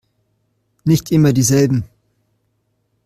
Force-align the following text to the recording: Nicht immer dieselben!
Nicht 0.83 1.11
immer 1.11 1.31
dieselben! 1.31 1.83